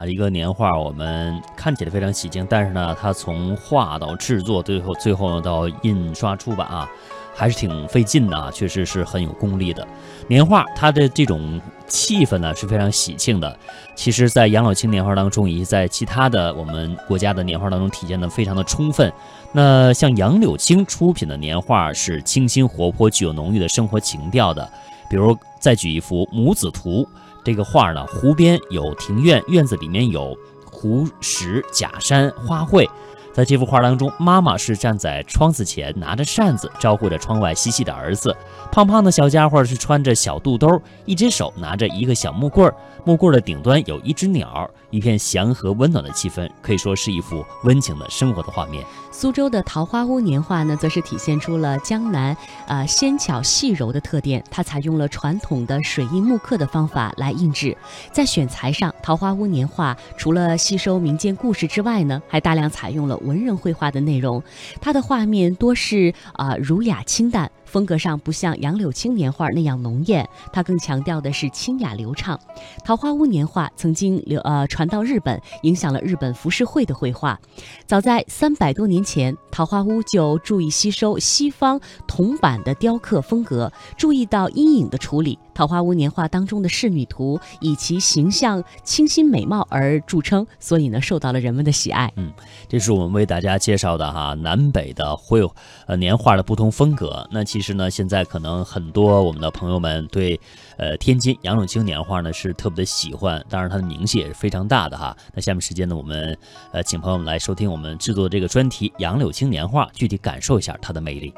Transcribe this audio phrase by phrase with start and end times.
[0.00, 6.88] 啊，一个年画，我们看起来非常喜庆，但是呢，它从画到制作，最后最后到印刷出版啊，
[7.34, 9.86] 还是挺费劲的啊，确实是很有功力的。
[10.26, 13.54] 年画它的这种气氛呢是非常喜庆的，
[13.94, 19.12] 其实，在杨柳青年画当中，以及在其他的我们国家的年画当中体现的非常的充分。
[19.52, 24.66] 那像杨柳青出品的年画是清新活泼，具有浓郁的生活情调的。
[25.10, 27.06] 比如再举一幅母子图。
[27.44, 32.88] 这个画呢，湖边有庭院，院子里面有湖石、假山、花卉。
[33.32, 38.36] 在这幅画当中，妈妈是站在窗子前，拿着扇子招呼着窗外嬉戏的儿子。
[38.72, 44.68] 胖胖的小家伙是穿着小肚兜，一只手拿着一个小木棍儿，木棍的顶端有一只鸟。
[44.90, 48.84] 一片祥和温暖的气氛，可以说是一幅温情的生活的画面。
[49.20, 52.34] 苏州的桃花坞年画呢，则是体现出了江南
[52.66, 54.42] 啊纤巧细柔的特点。
[54.50, 57.76] 它采用了传统的水印木刻的方法来印制，
[58.10, 64.42] 在选材上，桃花坞年画除了吸收民间故事之外呢，还大量采用了文人绘画的内容。
[64.80, 67.50] 它的画面多是啊儒雅清淡。
[67.66, 72.36] 风格上不像杨柳青年画那样浓艳，它更强调的是清雅流畅。
[72.84, 77.38] 桃花坞年画曾经流呃传到日本，影响了日本浮世绘的绘画。
[77.86, 85.36] 早在三百多年前，前桃花坞就注意吸收西方铜板的雕刻风格，注意到阴影的处理。
[85.52, 92.12] 桃花坞年画当中的仕女图以其形象清新美貌而著称，所以呢受到了人们的喜爱。
[92.14, 92.32] 嗯，
[92.68, 95.40] 这是我们为大家介绍的哈南北的绘
[95.88, 97.28] 呃年画的不同风格。
[97.32, 100.40] 那其实呢，现在可能很多我们的朋友们对
[100.80, 105.14] 呃天津杨柳青年画呢是特别的喜欢，当然它的名气也是非常大的哈。
[105.34, 106.36] 那下面时间呢，我们
[106.72, 111.34] 呃请朋友们来收听我们制作的这个专题杨柳青年画，具体感受一下它的魅力。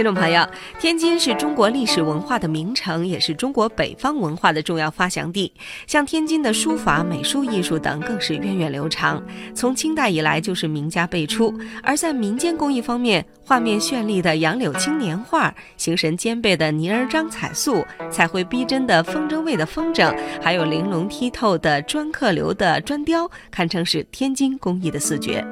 [0.00, 0.42] 听众朋友，
[0.78, 5.52] 天津是中国历史文化的名城，也是中国北方文化的重要发祥地。
[5.86, 9.22] 像天津的书法、美术艺术等，更是源远流长，
[9.54, 11.52] 从清代以来就是名家辈出。
[11.82, 25.44] 而在民间工艺方面，画面绚丽的杨柳青年画，形神兼备的泥儿张彩塑，彩绘逼真的风筝位的风筝，还有玲珑剔透的砖刻流的砖雕，堪称是天津工艺的四绝。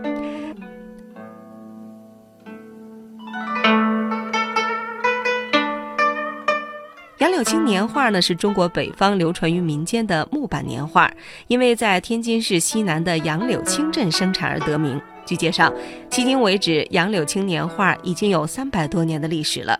[7.38, 11.09] 柳青年画呢，是中国北方流传于民间的木板年画，
[11.47, 15.00] 因为在天津市西南的杨柳青镇生产而得名。
[15.25, 15.72] 据介绍，
[16.10, 19.78] 迄今为止，杨柳青年画已经有三百多年的历史了。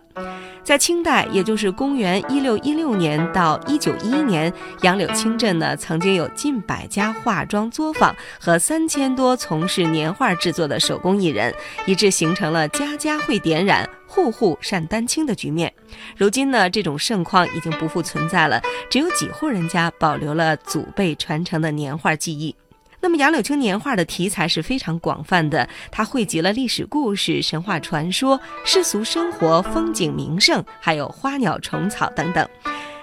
[0.63, 11.53] 在清代，也就是公元一六一六年到一九一一年，杨柳青镇呢曾经有近百家化妆作坊和三千多从事年画制作的手工艺人，
[11.87, 15.73] 以致形成了家家会点染、户户善丹青的局面。
[16.15, 18.61] 如今呢，这种盛况已经不复存在了，
[18.91, 22.55] 只有几户人家保留了祖辈传承的年画技艺。
[23.01, 32.47] 那么杨柳青年画的题材是非常广泛的，它汇集了历史故事、神话传说、世俗生活、风景名胜，还有花鸟虫草等等。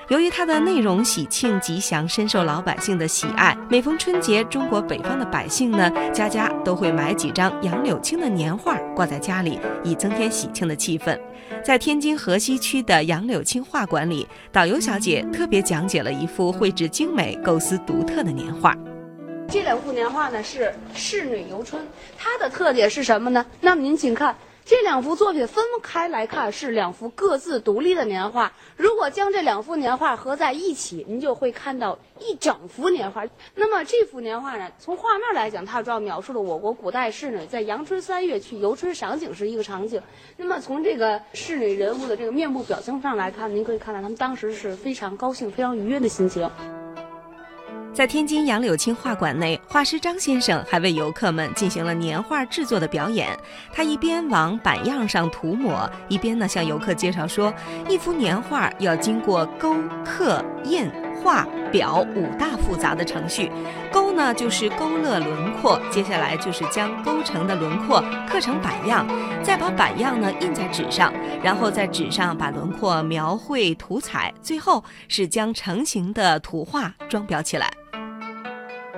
[0.09, 3.57] 由于它的内容喜庆吉祥，深受老百姓的喜爱。
[3.69, 11.19] 每逢春节，中国北方的百姓呢，家家都会买几张杨柳青的年画挂在家里，以增添喜庆的气氛。
[11.65, 18.77] 在天津河西区的杨柳青画馆里，导游小姐特别讲解了一幅绘制精美、构思独特的年画。
[19.49, 21.87] 这两幅年画呢是仕女游春，
[22.19, 23.47] 它的特点是什么呢？
[23.61, 33.25] 那么您请看这两幅作品分开来看是两幅各自独立的年画，如果将这两幅年画合在一起，您就会看到一整幅年画。
[33.55, 40.03] 那么这幅年画呢，从画面来讲，它主要描述了我国古代仕女在阳春三月去游春赏景时一个场景。
[40.37, 46.51] 那么从这个仕女人物的这个面部表情上来看，您可以看到他们当时是非常高兴、非常愉悦的心情。
[47.97, 53.35] 在天津杨柳青画馆内，画师张先生还为游客们进行了年画制作的表演。
[53.73, 57.51] 他一边往板样上涂抹，一边呢向游客介绍说，
[57.89, 60.91] 一幅年画要经过勾、刻、印、
[61.23, 63.51] 画、裱五大复杂的程序。
[63.91, 69.09] 勾呢就是勾勒轮廓，接下来就是将勾成的轮廓刻成板样，
[69.43, 71.11] 再把板样呢印在纸上，
[71.43, 77.73] 然后在纸上把轮廓描绘涂彩，最后是将成型的图画装裱起来。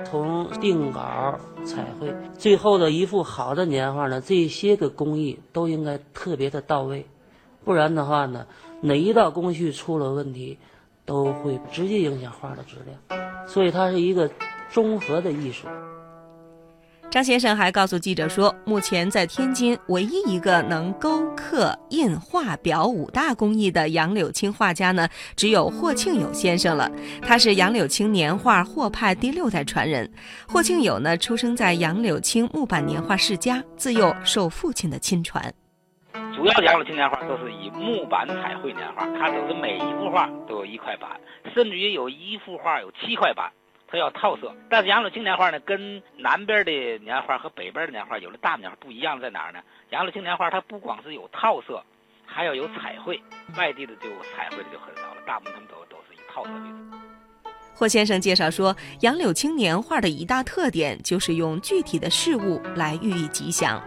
[0.05, 7.05] 从定稿、彩绘，最后的一幅好的年画呢，这些个工艺都应该特别的到位，
[7.63, 8.47] 不然的话呢，
[8.81, 10.57] 哪一道工序出了问题，
[11.05, 13.47] 都会直接影响画的质量。
[13.47, 14.29] 所以它是一个
[14.71, 15.67] 综合的艺术。
[17.09, 26.87] 张先生还告诉记者说，目前在天津唯一一个能勾刻、印、画、裱五大工艺的杨柳青画家呢，只有霍庆友先生了。
[27.19, 30.07] 他是杨柳青年画霍派第六代传人。
[30.47, 35.51] 霍庆友呢，出生在杨柳青木板年画世家，自幼受父亲的亲传。
[36.35, 41.09] 主要杨柳青年画都是以木板彩绘年画，它都是每一幅画都有一块板，
[41.55, 43.51] 甚至于有一幅画有七块板。
[43.91, 49.59] 它要套色，但是杨柳青年画呢，跟南边的年画和北边的年画有的大年画不一样在哪儿呢？
[49.89, 51.83] 杨柳青年画它不光是有套色，
[52.25, 53.19] 还要有彩绘。
[53.57, 54.03] 外地的就
[54.35, 56.97] 彩绘的就很少了，大部分他们都都是以套色为主。
[57.73, 63.81] 霍先生介绍说，杨柳青年画的一大特点就是用具体的事物来寓意吉祥。